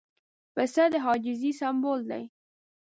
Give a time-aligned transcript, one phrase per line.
[0.55, 2.23] پسه د عاجزۍ سمبول دی.